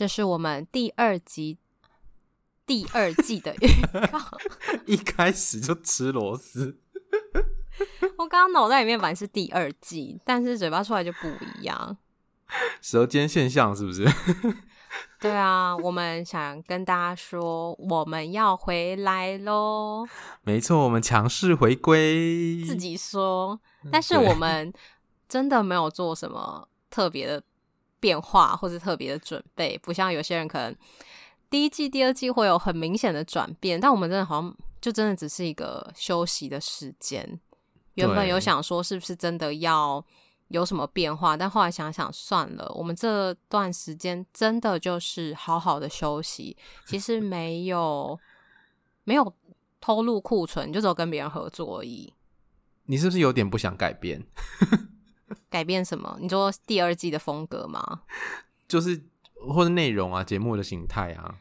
[0.00, 1.58] 这是我们第二集
[2.64, 3.68] 第二季的预
[4.10, 4.18] 告，
[4.88, 6.80] 一开始就吃螺丝。
[8.16, 11.28] 我刚刚脑袋里面本来是第二季，但是嘴巴出来就不
[11.58, 11.98] 一样。
[12.80, 14.06] 舌尖现象是不是？
[15.20, 20.08] 对啊，我们想跟大家说，我们要回来喽。
[20.44, 22.64] 没错，我们强势回归。
[22.64, 23.60] 自己说，
[23.92, 24.72] 但是我们
[25.28, 27.42] 真的没有做什么特别的
[28.00, 30.74] 变化，或者特别的准备，不像有些人可能
[31.48, 37.38] 第一季、第二季会有很明显的转变，但我们真的好像就真的只是一个休息的时间。
[37.94, 40.02] 原本有想说，是不是真的要
[40.48, 41.36] 有什么变化？
[41.36, 46.56] 但后来想想，算了，我们这段时间真的就是好好的休息。
[46.86, 48.18] 其实没有
[49.04, 49.34] 没有
[49.80, 52.14] 偷录库存，就只有跟别人合作而已。
[52.84, 54.24] 你是不是有点不想改变？
[55.48, 56.16] 改变什么？
[56.20, 58.02] 你说第二季的风格吗？
[58.68, 59.02] 就是
[59.48, 61.34] 或者内容啊，节目的形态啊。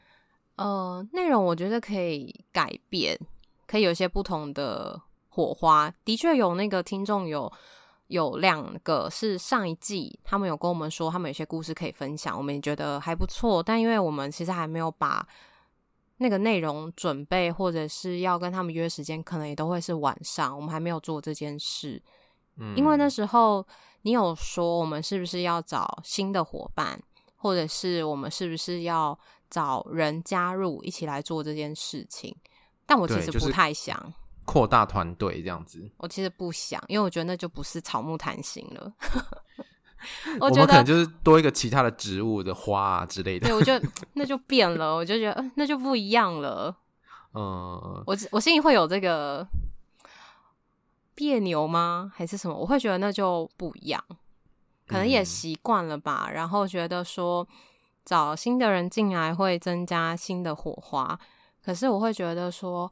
[0.55, 3.19] 呃，内容我觉得可以改变，
[3.67, 5.01] 可以有一些不同的。
[5.31, 7.49] 火花的确有，那个听众有
[8.07, 13.63] 有两个是上一季，他们有跟我们说，他们有些故事可以分享，我们也觉得还不错。
[13.63, 15.25] 但因为我们其实还没有把
[16.17, 22.01] 那个内容准备，或者是要跟他们约时间，可能也都会是晚上，我们还没有做这件事。
[22.59, 23.65] 嗯，因为那时候
[24.01, 27.01] 你有说，我们是不是要找新的伙伴，
[27.35, 29.17] 或者是我们是不是要
[29.49, 32.35] 找人加入一起来做这件事情？
[32.85, 34.13] 但我其实不太想。
[34.45, 38.91] 扩大团队这样子，我其实不想，因为我觉得那就不是草木谈心了。
[40.39, 43.47] 我，我们可能就是多一个其他的植物的花啊之类的。
[43.47, 46.75] 对，我觉得那就变了，我就觉得那就不一样了。
[47.35, 49.45] 嗯，我我心里会有这个
[51.19, 52.09] 别扭吗？
[52.15, 52.55] 还是什么？
[52.55, 54.01] 我会觉得那就不一样，
[54.87, 56.27] 可能也习惯了吧。
[56.29, 56.33] 嗯。
[56.33, 57.45] 然后觉得说
[58.05, 61.19] 找新的人进来会增加新的火花，
[61.61, 62.89] 可是我会觉得说。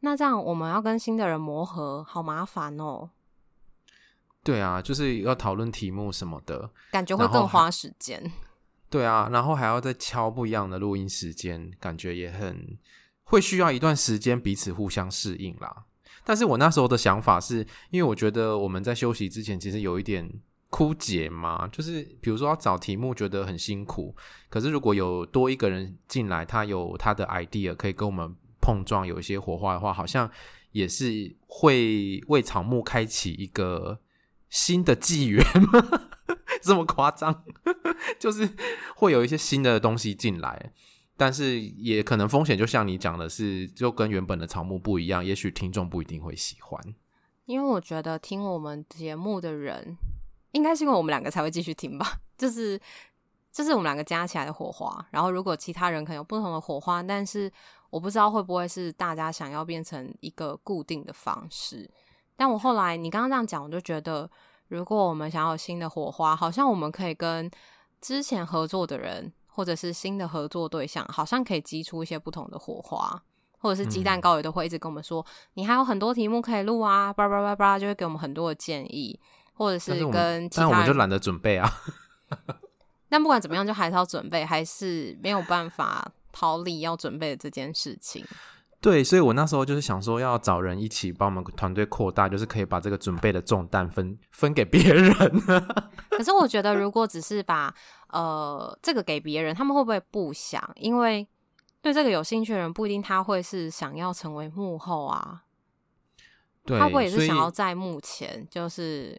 [0.00, 3.08] 那这样我们要跟新的人磨合，好麻烦哦。
[4.42, 8.30] 对啊，就是要讨论题目什么的，感觉会更花时间。
[8.90, 12.78] 对啊，然后还要再敲不一样的录音时间，感觉也很
[13.22, 15.86] 会需要一段时间彼此互相适应啦。
[16.24, 20.28] 但是我那时候的想法是，因为我觉得我们在休息之前其实有一点
[20.70, 24.14] 枯竭嘛，就是比如说要找题目觉得很辛苦，
[24.48, 28.34] 可是如果有多一个人进来，他有他的 idea 可以跟我们。
[28.66, 30.30] 碰撞有一些火花的话，好像
[30.72, 34.00] 也是会为草木开启一个
[34.48, 35.44] 新的纪元？
[36.64, 37.44] 这么夸张？
[38.18, 38.48] 就是
[38.96, 40.72] 会有一些新的东西进来，
[41.16, 46.80] 但是也可能风险，就像你讲的是，就跟原本的草木不一样，也许听众不一定会喜欢。
[47.46, 49.96] 因为我觉得听我们节目的人，
[50.52, 52.78] 应该是因为我们两个才会继续听吧，就是
[53.52, 55.06] 这、就是我们两个加起来的火花。
[55.10, 57.50] 然后如果其他人可能有不同的火花，但是。
[57.90, 61.88] 我不知道会不会是大家想要变成一个固定的方式，
[62.34, 64.28] 但我后来你刚刚这样讲，我就觉得，
[64.66, 67.48] 如果我们想要新的火花，好像我们可以跟
[68.00, 73.22] 之前合作的人，或者是新的合作对象，好像可以激出一些不同的火花，
[73.60, 79.18] 或者是鸡蛋糕也都会一直跟我们说，嗯、你还有很多题目可以录啊，叭叭叭叭，就会给我们很多的建议，
[79.54, 81.72] 或者是跟其他，但我们就懒得准备啊。
[83.08, 86.12] 但不管怎么样，就还是要准备，还是没有办法。
[86.36, 88.26] 逃离要准备的这件事情，
[88.84, 95.10] 对，所以我那时候就是想说，要找人一起帮我们团队扩大，就是可以把这个准备的重担分分给别人。
[96.10, 97.74] 可是我觉得，如果只是把
[98.10, 100.62] 呃这个给别人，他们会不会不想？
[100.74, 101.26] 因为
[101.80, 105.44] 对这个有兴趣的人，不一定他会是想要成为幕后啊。
[106.66, 109.18] 对，他会也是想要在幕前，就是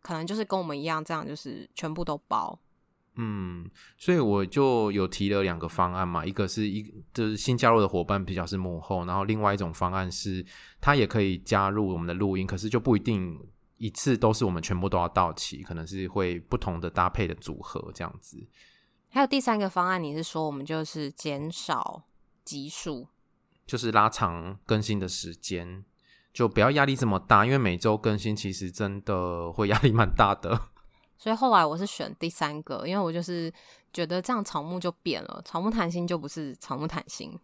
[0.00, 2.58] 可能就是跟我们一样，这样就是全部都包。
[3.16, 10.42] 嗯，所以我就有提了两个方案嘛，一个是一就是新加入的伙伴比较是幕后，然后另外一种方案是
[10.80, 13.38] 他也可以加入我们的录音，可是就不一定
[13.76, 18.38] 一次都是我们全部都要到齐，可能是会不同的搭配的组合这样子。
[19.10, 22.04] 还有第三个方案，你是说我们就是减少
[22.46, 23.08] 集数，
[23.66, 25.84] 就是拉长更新的时间，
[26.32, 30.71] 就不要压力这么大，因为每周更新其实真的会压力蛮大的。
[31.22, 33.48] 所以后来我是选第三个，因为我就是
[33.92, 37.38] 觉得这样草木就变了，草木谈心就不是草木谈心。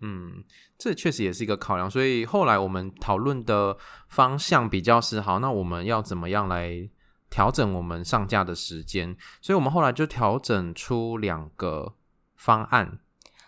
[0.00, 0.42] 嗯，
[0.76, 1.88] 这确实也是一个考量。
[1.88, 3.78] 所以后来我们讨论的
[4.08, 6.90] 方向比较是好，那我们要怎么样来
[7.30, 9.16] 调整我们上架的时间？
[9.40, 11.94] 所以我们后来就调整出两个
[12.34, 12.98] 方案。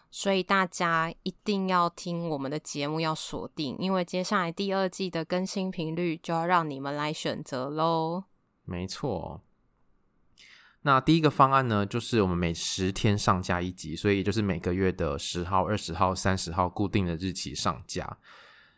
[0.08, 8.22] 所以大家一定要听我们的节目，要锁定，因为接下来第二季的更新频率就要让你们来选择喽。
[8.64, 9.40] 没错。
[10.86, 18.18] 那第一个方案呢，就是我们每十天上架一集，所以就是每个月的十号、二十号、三十号固定的日期上架。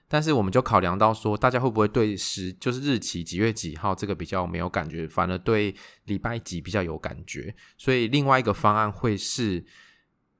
[0.06, 5.74] 但是我们就考量到说，大家会不会对时就是日期几月几号这个比较没有感觉，反而对
[6.04, 7.52] 礼拜几比较有感觉。
[7.76, 9.66] 所以另外一个方案会是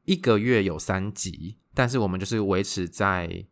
[0.04, 3.44] 一个月有三集，但是我们就是维持在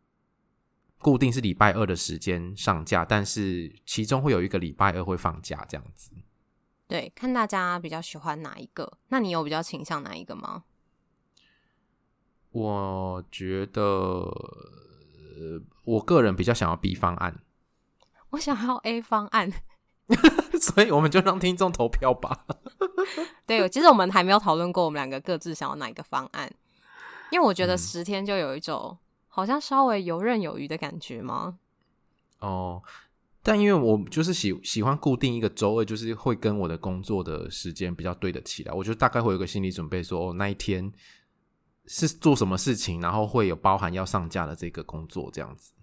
[0.98, 6.12] 固定是礼拜二的时间上架，但是其中会有一个礼拜二会放假这样子。
[6.86, 8.98] 对，看大家比较喜欢哪一个？
[9.08, 10.64] 那你有比较倾向哪一个吗？
[12.50, 17.40] 我觉得，呃，我个人比较想要 B 方案。
[18.30, 19.50] 我想要 A 方案，
[20.60, 22.44] 所以我们就让听众投票吧。
[23.46, 26.52] 对，其实我们还没有讨论过我们两个各自想要哪一个方案，
[27.30, 28.98] 因为我觉得十天就有一种、嗯、
[29.28, 31.58] 好像稍微游刃有余的感觉吗？
[32.40, 32.82] 哦。
[33.46, 38.72] 但因为我就是喜喜欢固定一个周二，就是会跟我的工作的时间比较对得起来。
[38.72, 40.90] 我就大概会有个心理准备说，说哦，那一天
[41.84, 45.74] 是做什么事情，然后会有包含要上架的这个工作这样子。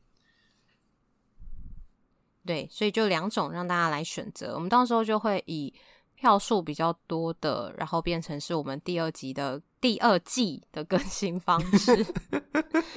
[2.44, 4.56] 对，所以就两种让大家来选择。
[4.56, 5.72] 我们到时候就会以
[6.16, 12.04] 票数比较多的，然后变成是我们第二集的第二季的更新方式。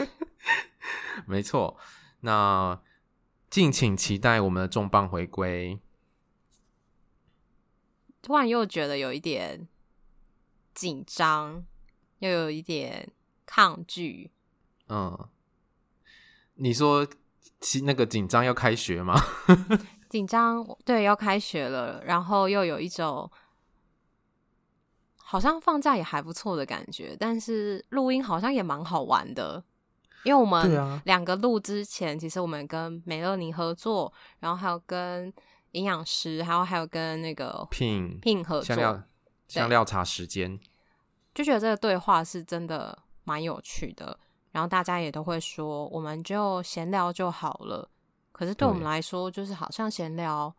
[1.28, 1.76] 没错，
[2.20, 2.80] 那。
[3.54, 5.78] 敬请期待我们的重磅回归。
[8.20, 9.68] 突然又觉得有一点
[10.74, 11.64] 紧张，
[12.18, 13.12] 又有一点
[13.46, 14.32] 抗拒。
[14.88, 15.28] 嗯，
[16.54, 17.06] 你说
[17.60, 19.14] 其那个紧张要开学吗？
[20.10, 23.30] 紧张，对，要开学了，然后又有一种
[25.14, 29.62] 好像放假也还不错的感觉，但是录音好像也蛮好玩的。
[30.24, 35.32] 因为我们两个录之前，其实我们跟美乐妮合作，然后还有跟
[35.72, 39.02] 营养师，还有还有跟那个 Pin Pin 合作，香料
[39.48, 40.58] 香料茶时间，
[41.34, 44.18] 就觉得这个对话是真的蛮有趣的。
[44.52, 47.88] 然后大家也都会说，我们就闲聊就好了。
[48.32, 50.54] 可是对我们来说，就是好像闲聊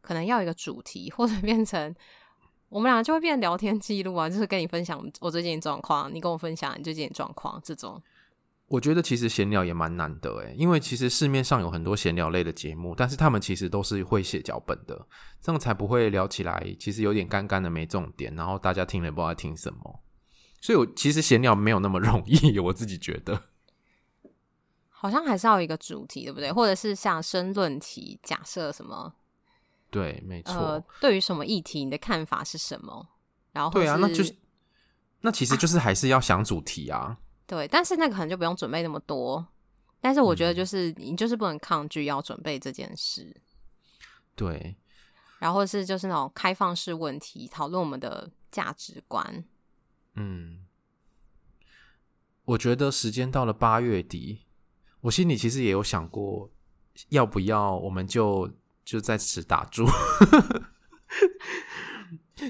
[0.00, 1.94] 可能要一个主题，或者变成
[2.68, 8.00] 我们俩就会变成聊天记录啊，就是跟你分享我最近的状况，你跟我分享你最近的状况这种。
[8.70, 15.08] 我觉得其实闲聊也蛮难得诶，因为其实市面上有很多闲聊类的节目，但是他们其实都是会写脚本的，
[15.42, 20.00] 这样才不会聊起来其实有点干干的没重点，然后大家听了也不知道听什么。
[20.60, 23.42] 所以我其实闲聊没有那么容易， 我自己觉得，
[24.88, 26.52] 好像还是要有一个主题，对不对？
[26.52, 29.12] 或者是像申论题，假设什么？
[29.90, 30.54] 对，没错。
[30.54, 33.08] 呃，对于什么议题，你的看法是什么？
[33.50, 34.32] 然后对啊，那就是
[35.22, 36.98] 那其实就是还是要想主题啊。
[36.98, 37.18] 啊
[37.50, 39.44] 对，但是那个可能就不用准备那么多。
[40.00, 43.36] 但是我觉得，就是、嗯、你就是不能抗拒要准备这件事。
[44.36, 44.76] 对，
[45.40, 49.44] 然后是就是那种开放式问题，讨论我们的价值观。
[50.14, 50.64] 嗯，
[52.44, 54.46] 我觉得时间到了八月底，
[55.00, 56.48] 我心里其实也有想过，
[57.08, 58.48] 要不要我们就
[58.84, 59.84] 就在此打住。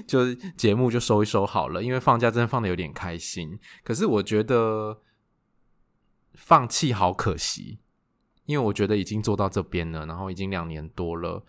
[0.07, 3.59] 就节目就收一收好了，因为放假真的放的有点开心。
[3.83, 5.01] 可是我觉得
[6.33, 7.79] 放弃好可惜，
[8.45, 11.43] 因为我觉得已经做到这边了，然后已经两年多了，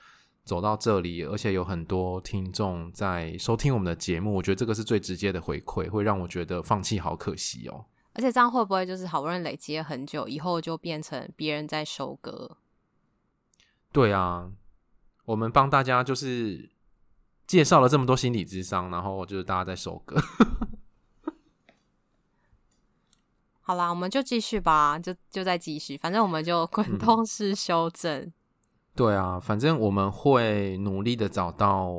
[0.44, 7.86] 走到这里，而且有很多听众在收听我们的节目，我觉得这个是最直接的回馈，会让我觉得放弃好可惜哦。
[8.14, 12.56] 而且这样会不会就是好不容易累积了很久，以后就变成别人在收割？
[13.92, 14.50] 对啊，
[15.26, 16.70] 我们帮大家就是。
[17.52, 20.18] 介绍了这么多心理智商，然后就是大家在收割。
[23.60, 28.22] 好啦，我们就继续吧，就就再继续，反正我们就滚动式修正。
[28.22, 28.32] 嗯。
[28.94, 31.90] 对啊，反正我们会努力的找到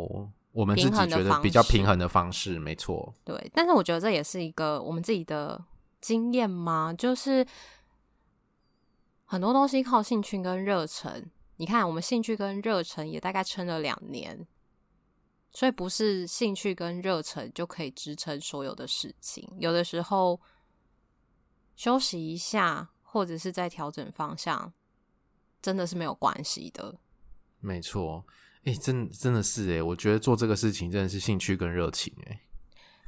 [0.53, 3.13] 我们自己觉得比较平衡的方式，没错。
[3.23, 5.63] 对，但是我觉得这也是一个我们自己的
[6.01, 7.45] 经验嘛，就是
[9.25, 11.29] 很多东西靠兴趣跟热忱。
[11.57, 14.47] 你看，我们兴趣跟热忱也大概撑了两年。
[15.53, 20.41] 所以不是兴趣跟热忱就可以支撑所有的事情，有的时候
[21.75, 24.73] 休息一下，或者是在调整方向，
[25.61, 26.99] 真的是没有关系的。
[27.59, 28.25] 没错，
[28.63, 32.41] 哎、欸，真真的是哎，我觉得做这个事情真的是兴趣跟热情哎。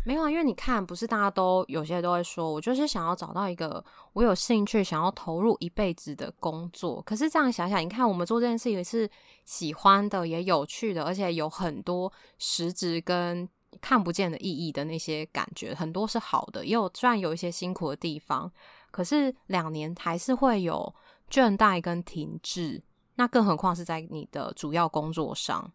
[0.06, 3.84] 没有啊，因为你看，不是大家都有些都会说，我就是想要找到一个
[4.14, 7.02] 我有兴趣、想要投入一辈子的工作。
[7.02, 9.10] 可是这样想想，你看我们做这件事情是
[9.46, 13.50] 喜欢的，也有趣的，而且有很多实质跟
[13.82, 18.52] 看不见的意义的那些感觉，很多是好的，也有虽然有一些辛苦的地方，
[18.92, 20.94] 可是两年还是会有
[21.32, 22.84] 倦怠跟停滞。
[23.16, 25.72] 那更何况是在你的主要工作上。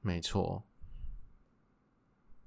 [0.00, 0.62] 没错。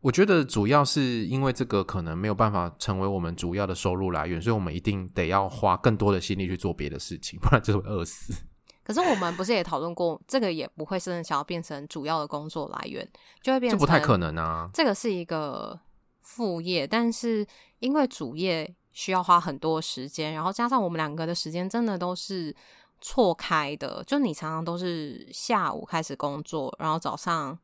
[0.01, 8.33] 我觉得主要是因为这个可能没有办法成为我们主要的收入来源，所以我们一定得要花更多的心力去做别的事情，不然就会饿死。
[8.81, 13.07] 可是我们不是也讨论过，这个也不会是想要变成主要的工作来源，
[13.43, 14.69] 就会变成这不太可能啊。
[14.73, 15.79] 这个是一个
[16.21, 17.45] 副业，但是
[17.79, 22.55] 因为主业需要花很多时间，然后加上我们两个的时间真的都是
[22.99, 27.59] 错开的，就你常常都是下午开始工作，然后早上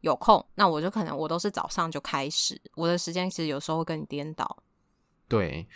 [0.00, 4.62] 有空，那我就可能我都是早上就开始，我的时间其实有时候会跟你颠倒。
[5.28, 5.68] 对，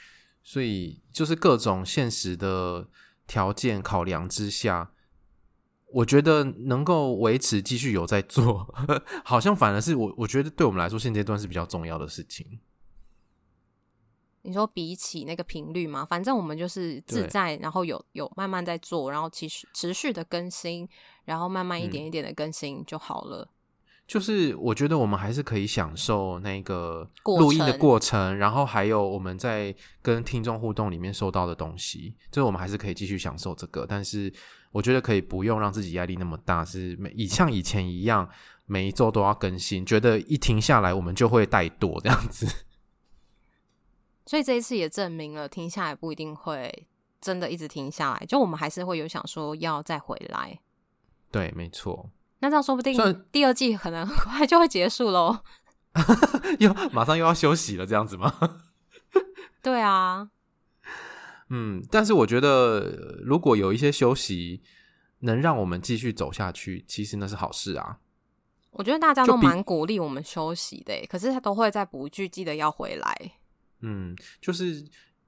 [0.42, 2.88] 所以就是各种现实的。
[3.26, 4.92] 条件考量之下，
[5.86, 8.68] 我觉得能够维持继续有在做，
[9.24, 12.60] 好像反而是我我觉得对我们来说现阶段是比较重要的事情。
[14.42, 16.04] 你说比起那个频率嘛？
[16.04, 20.86] 反正我们就是自在，然后有有慢慢在做，然后持续持续的更新，
[21.24, 23.48] 然后慢慢一点一点的更新就好了。
[23.50, 23.53] 嗯
[24.06, 33.86] 就是我觉得我们还是可以享受那个录音的过程，过程然后还有我们在跟听众互动里面收到的东西，这我们还是可以继续享受这个。
[33.88, 34.32] 但是
[34.72, 38.28] 我觉得可以不用让自己压力那么大，是每以像以前一样
[38.66, 42.46] 每一周都要更新，觉得一停下来我们就会怠惰这样子。
[44.26, 46.86] 所以这一次也证明了停下来不一定会
[47.20, 50.60] 真的一直停下来，就我们还是会有想说要再回来。
[51.30, 52.10] 对，没错。
[52.44, 52.94] 那这样说不定
[53.32, 55.40] 第二季可能很 快就会结束喽，
[56.60, 58.32] 又马上又要休息了，这样子吗？
[59.62, 60.28] 对啊，
[61.48, 64.62] 嗯，但是我觉得如果有一些休息
[65.20, 67.98] 能让我们继续走下去，其实那是好事啊。
[68.72, 73.32] 我觉得大家都蛮鼓励我们休息的，可是他都会在补剧，记得要回来。
[73.80, 74.84] 嗯，就是。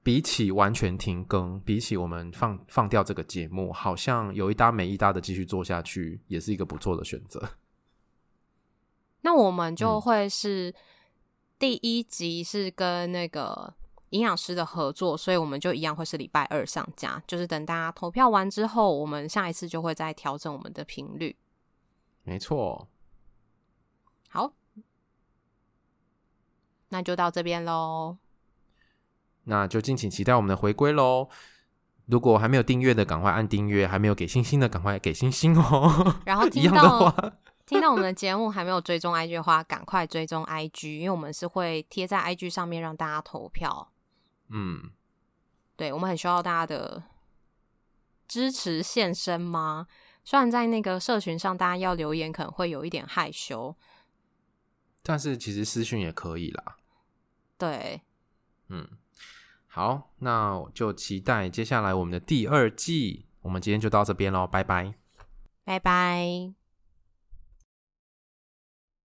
[0.07, 7.43] 比起完全停更，比起我们放放掉这个节目，好像有一搭没一搭的继续做下去，也是一个不错的选择。
[9.19, 10.73] 那我们就会是
[11.59, 13.73] 第一集是跟那个
[14.11, 17.21] 营养师的合作，嗯、所以我们就一样会是礼拜二上架。
[17.27, 21.35] 就是等大家投票完之后，我们下一次就会再调整我们的频率。
[22.23, 22.87] 没错。
[24.29, 24.53] 好，
[26.87, 28.15] 那就到这边喽。
[29.49, 31.29] 那就敬请期待我们的回归喽！
[32.05, 36.17] 如果还没有订阅的，赶快按订阅；还没有给星星的，赶快给星星哦。
[36.25, 37.33] 然后听到
[37.65, 43.91] 听到我们的节目还没有追踪 IG 的话，赶快追踪 IG，因为我们是会贴在 IG 上面让大家投票。
[44.49, 44.91] 嗯，
[45.77, 47.03] 对，我们很需要大家的
[48.27, 49.87] 支持现身吗？
[50.25, 53.75] 虽然在那个社群上，大家要留言可能会有一点害羞，
[55.03, 56.77] 但是其实私讯也可以啦。
[57.57, 58.01] 对，
[58.67, 58.87] 嗯。
[59.77, 63.27] 好，那我就期待接下来我们的第二季。
[63.43, 64.95] 我们今天就到这边喽，拜拜，
[65.63, 66.66] 拜拜。